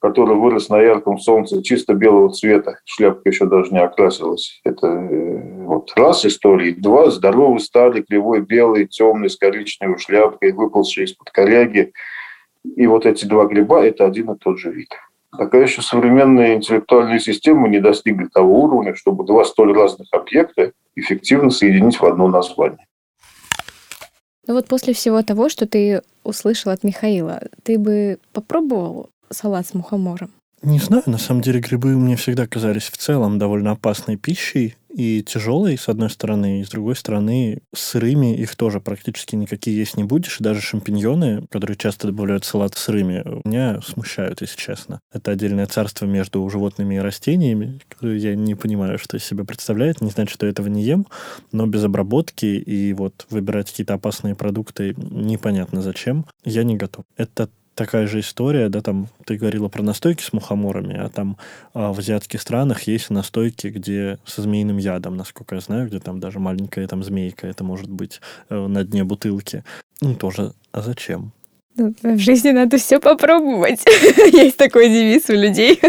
[0.06, 4.62] который вырос на ярком солнце чисто белого цвета, шляпка еще даже не окрасилась.
[4.64, 6.74] Это э, вот раз истории.
[6.74, 11.92] Два, здоровый, старый, кривой, белый, темный, с коричневой шляпкой, выползший из-под коряги.
[12.76, 14.90] И вот эти два гриба– это один и тот же вид.
[15.32, 21.50] Пока еще современные интеллектуальные системы не достигли того уровня, чтобы два столь разных объекта эффективно
[21.50, 22.86] соединить в одно название.
[24.48, 29.74] Ну вот после всего того, что ты услышал от Михаила, ты бы попробовал салат с
[29.74, 30.32] мухомором?
[30.62, 35.22] Не знаю, на самом деле грибы мне всегда казались в целом довольно опасной пищей и
[35.22, 40.06] тяжелой, с одной стороны, и с другой стороны, сырыми их тоже практически никакие есть не
[40.06, 40.38] будешь.
[40.40, 45.02] Даже шампиньоны, которые часто добавляют в салат сырыми, меня смущают, если честно.
[45.12, 50.00] Это отдельное царство между животными и растениями, которое я не понимаю, что из себя представляет.
[50.00, 51.06] Не значит, что я этого не ем,
[51.52, 57.04] но без обработки и вот выбирать какие-то опасные продукты непонятно зачем, я не готов.
[57.18, 61.38] Это такая же история, да, там ты говорила про настойки с мухоморами, а там
[61.74, 66.20] а, в азиатских странах есть настойки, где со змеиным ядом, насколько я знаю, где там
[66.20, 69.64] даже маленькая там змейка, это может быть э, на дне бутылки.
[70.02, 71.34] Ну, тоже, а зачем?
[71.78, 73.82] Ну, в жизни надо все попробовать.
[74.34, 75.80] Есть такой девиз у людей.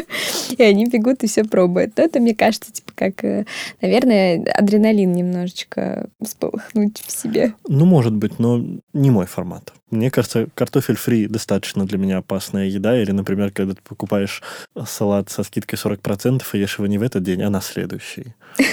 [0.57, 1.97] и они бегут и все пробуют.
[1.97, 3.47] Но это, мне кажется, типа как, э,
[3.81, 7.55] наверное, адреналин немножечко всполохнуть в себе.
[7.69, 8.61] Ну, может быть, но
[8.93, 9.73] не мой формат.
[9.91, 13.01] Мне кажется, картофель фри достаточно для меня опасная еда.
[13.01, 14.43] Или, например, когда ты покупаешь
[14.87, 18.35] салат со скидкой 40% и ешь его не в этот день, а на следующий.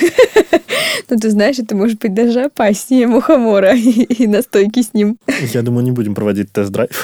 [1.10, 5.17] Ну, ты знаешь, это может быть даже опаснее мухомора и настойки с ним.
[5.54, 7.02] Я думаю, не будем проводить тест-драйв.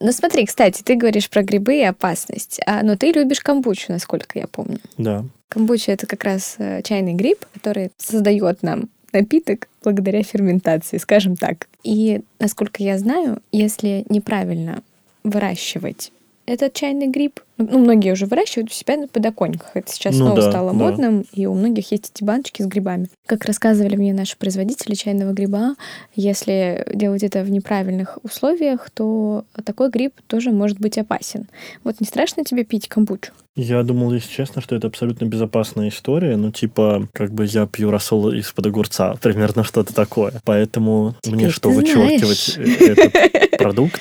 [0.00, 4.38] Ну смотри, кстати, ты говоришь про грибы и опасность, а, но ты любишь камбучу, насколько
[4.38, 4.78] я помню.
[4.96, 5.24] Да.
[5.48, 11.66] Камбуча это как раз э, чайный гриб, который создает нам напиток благодаря ферментации, скажем так.
[11.82, 14.82] И, насколько я знаю, если неправильно
[15.24, 16.12] выращивать
[16.48, 17.40] этот чайный гриб.
[17.58, 19.70] Ну, многие уже выращивают у себя на подоконниках.
[19.74, 20.76] Это сейчас ну, снова да, стало да.
[20.76, 23.08] модным, и у многих есть эти баночки с грибами.
[23.26, 25.74] Как рассказывали мне наши производители чайного гриба,
[26.14, 31.48] если делать это в неправильных условиях, то такой гриб тоже может быть опасен.
[31.84, 33.32] Вот не страшно тебе пить камбучу?
[33.56, 36.36] Я думал, если честно, что это абсолютно безопасная история.
[36.36, 39.16] Ну, типа, как бы я пью рассол из-под огурца.
[39.20, 40.32] Примерно что-то такое.
[40.44, 43.12] Поэтому Теперь мне что, вычеркивать этот
[43.58, 44.00] продукт?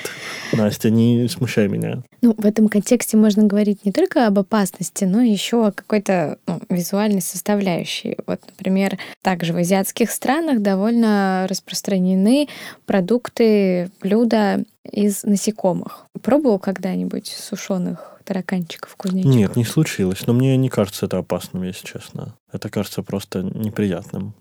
[0.53, 2.03] Настя, не смущай меня.
[2.21, 6.61] Ну, в этом контексте можно говорить не только об опасности, но еще о какой-то ну,
[6.69, 8.17] визуальной составляющей.
[8.25, 12.47] Вот, например, также в азиатских странах довольно распространены
[12.85, 16.05] продукты, блюда из насекомых.
[16.21, 19.35] Пробовал когда-нибудь сушеных тараканчиков, кузнечиков?
[19.35, 20.27] Нет, не случилось.
[20.27, 22.35] Но мне не кажется это опасным, если честно.
[22.51, 24.33] Это кажется просто неприятным.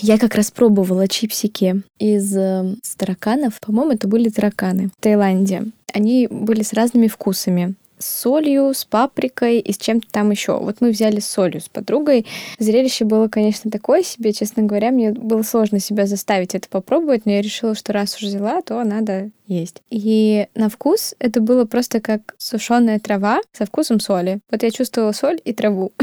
[0.00, 3.60] Я как раз пробовала чипсики из э, тараканов.
[3.60, 5.64] По-моему, это были тараканы в Таиланде.
[5.92, 10.58] Они были с разными вкусами с солью, с паприкой и с чем-то там еще.
[10.58, 12.26] Вот мы взяли с солью с подругой.
[12.58, 14.90] Зрелище было, конечно, такое себе, честно говоря.
[14.90, 18.82] Мне было сложно себя заставить это попробовать, но я решила, что раз уже взяла, то
[18.82, 19.82] надо есть.
[19.90, 24.40] И на вкус это было просто как сушеная трава со вкусом соли.
[24.50, 25.92] Вот я чувствовала соль и траву.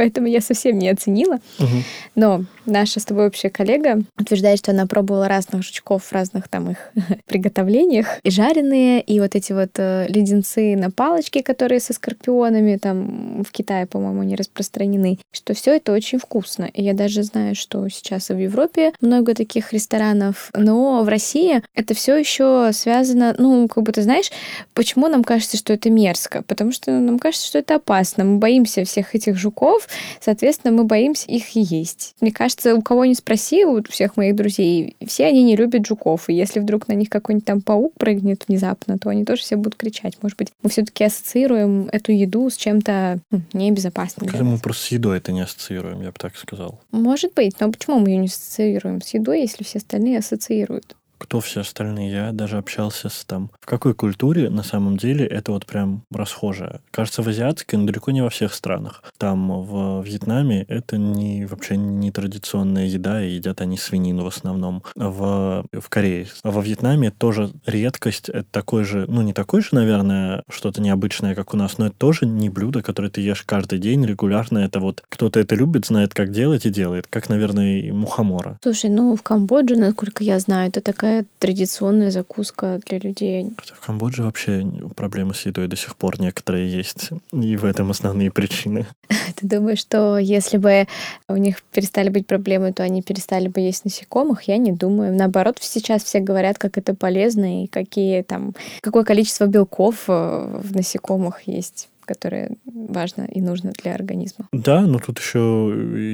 [0.00, 1.40] Поэтому я совсем не оценила.
[1.58, 1.68] Угу.
[2.14, 6.70] Но наша с тобой общая коллега утверждает, что она пробовала разных жучков в разных там
[6.70, 6.90] их
[7.26, 8.18] приготовлениях.
[8.22, 13.52] И жареные, и вот эти вот э, леденцы на палочке, которые со скорпионами, там в
[13.52, 15.18] Китае, по-моему, не распространены.
[15.32, 16.64] Что все это очень вкусно.
[16.72, 21.60] И я даже знаю, что сейчас и в Европе много таких ресторанов, но в России
[21.74, 24.30] это все еще связано, ну, как бы ты знаешь,
[24.72, 26.42] почему нам кажется, что это мерзко?
[26.44, 28.24] Потому что нам кажется, что это опасно.
[28.24, 29.89] Мы боимся всех этих жуков,
[30.20, 32.14] соответственно, мы боимся их есть.
[32.20, 36.28] Мне кажется, у кого не спроси, у всех моих друзей, все они не любят жуков.
[36.28, 39.76] И если вдруг на них какой-нибудь там паук прыгнет внезапно, то они тоже все будут
[39.76, 40.16] кричать.
[40.22, 43.20] Может быть, мы все-таки ассоциируем эту еду с чем-то
[43.52, 44.28] небезопасным.
[44.28, 46.80] Как мы просто с едой это не ассоциируем, я бы так сказал.
[46.90, 50.96] Может быть, но почему мы ее не ассоциируем с едой, если все остальные ассоциируют?
[51.20, 52.10] Кто все остальные.
[52.10, 53.50] Я даже общался с там...
[53.60, 56.80] В какой культуре на самом деле это вот прям расхожее?
[56.90, 59.04] Кажется, в азиатской, но далеко не во всех странах.
[59.18, 64.82] Там в Вьетнаме это не вообще не традиционная еда, и едят они свинину в основном.
[64.96, 66.26] В, в Корее.
[66.42, 68.28] А во Вьетнаме тоже редкость.
[68.30, 71.96] Это такой же, ну не такой же, наверное, что-то необычное, как у нас, но это
[71.96, 74.58] тоже не блюдо, которое ты ешь каждый день регулярно.
[74.58, 77.06] Это вот кто-то это любит, знает, как делать и делает.
[77.08, 78.58] Как, наверное, и мухомора.
[78.62, 83.50] Слушай, ну в Камбодже, насколько я знаю, это такая такая традиционная закуска для людей.
[83.66, 87.10] В Камбодже вообще проблемы с едой до сих пор некоторые есть.
[87.32, 88.86] И в этом основные причины.
[89.08, 90.86] Ты думаешь, что если бы
[91.28, 94.42] у них перестали быть проблемы, то они перестали бы есть насекомых?
[94.44, 95.12] Я не думаю.
[95.14, 100.74] Наоборот, сейчас все говорят, как это полезно и какие там, какое количество белков э, в
[100.74, 104.48] насекомых есть которое важно и нужно для организма.
[104.52, 105.38] Да, но тут еще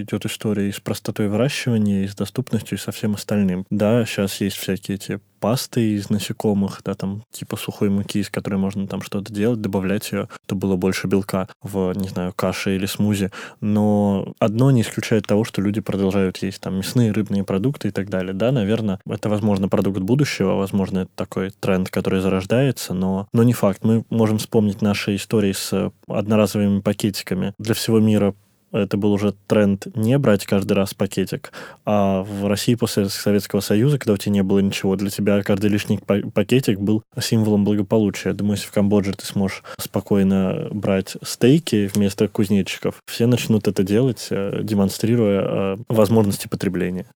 [0.03, 3.67] идет история и с простотой выращивания, и с доступностью, и со всем остальным.
[3.71, 8.57] Да, сейчас есть всякие эти пастой из насекомых, да, там, типа сухой муки, из которой
[8.57, 12.87] можно там что-то делать, добавлять ее, то было больше белка в, не знаю, каше или
[12.87, 13.31] смузи.
[13.61, 18.11] Но одно не исключает того, что люди продолжают есть там мясные, рыбные продукты и так
[18.11, 18.35] далее.
[18.35, 23.53] Да, наверное, это, возможно, продукт будущего, возможно, это такой тренд, который зарождается, но, но не
[23.53, 23.85] факт.
[23.85, 27.55] Мы можем вспомнить наши истории с одноразовыми пакетиками.
[27.61, 28.35] Для всего мира
[28.73, 31.53] это был уже тренд не брать каждый раз пакетик,
[31.85, 35.71] а в России после Советского Союза, когда у тебя не было ничего, для тебя каждый
[35.71, 38.33] лишний пакетик был символом благополучия.
[38.33, 44.27] Думаю, если в Камбодже ты сможешь спокойно брать стейки вместо кузнечиков, все начнут это делать,
[44.31, 47.07] э, демонстрируя э, возможности потребления.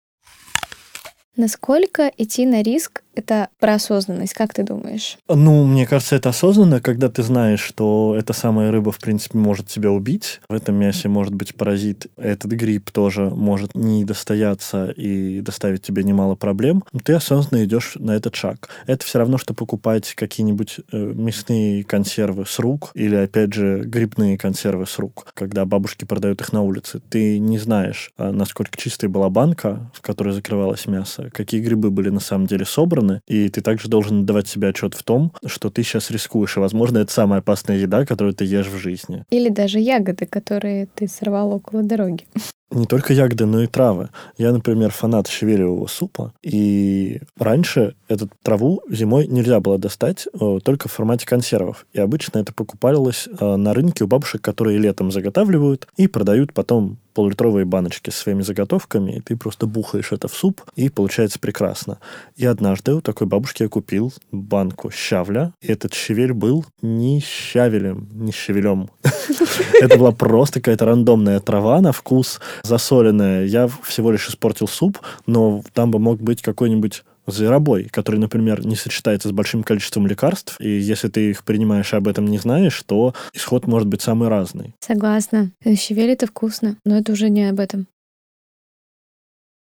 [1.37, 5.19] Насколько идти на риск это про осознанность, как ты думаешь?
[5.29, 9.67] Ну, мне кажется, это осознанно, когда ты знаешь, что эта самая рыба, в принципе, может
[9.67, 10.41] тебя убить.
[10.49, 12.07] В этом мясе может быть паразит.
[12.17, 16.85] Этот гриб тоже может не достояться и доставить тебе немало проблем.
[17.05, 18.69] Ты осознанно идешь на этот шаг.
[18.87, 24.39] Это все равно, что покупать какие-нибудь э, мясные консервы с рук или, опять же, грибные
[24.39, 27.01] консервы с рук, когда бабушки продают их на улице.
[27.11, 32.11] Ты не знаешь, а насколько чистой была банка, в которой закрывалось мясо, какие грибы были
[32.11, 35.71] на самом деле собраны, стороны, и ты также должен давать себе отчет в том, что
[35.71, 39.25] ты сейчас рискуешь, и, возможно, это самая опасная еда, которую ты ешь в жизни.
[39.31, 42.25] Или даже ягоды, которые ты сорвал около дороги
[42.71, 44.11] не только ягоды, но и травы.
[44.39, 50.89] Я, например, фанат щавелевого супа, и раньше эту траву зимой нельзя было достать э, только
[50.89, 51.87] в формате консервов.
[51.93, 56.99] И обычно это покупалось э, на рынке у бабушек, которые летом заготавливают и продают потом
[57.15, 61.99] полулитровые баночки со своими заготовками, и ты просто бухаешь это в суп, и получается прекрасно.
[62.37, 68.09] И однажды у такой бабушки я купил банку щавля, и этот щавель был не щавелем,
[68.13, 68.91] не щавелем.
[69.81, 73.45] Это была просто какая-то рандомная трава на вкус, засоленная.
[73.45, 78.77] Я всего лишь испортил суп, но там бы мог быть какой-нибудь зверобой, который, например, не
[78.77, 82.83] сочетается с большим количеством лекарств, и если ты их принимаешь и об этом не знаешь,
[82.87, 84.75] то исход может быть самый разный.
[84.81, 85.53] Согласна.
[85.65, 87.87] Щавель это вкусно, но это уже не об этом.